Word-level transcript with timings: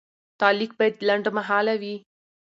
تعلیق 0.41 0.71
باید 0.79 0.95
لنډمهاله 1.07 1.73
وي. 1.81 1.95